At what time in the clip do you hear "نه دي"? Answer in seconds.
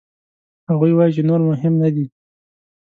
1.83-2.05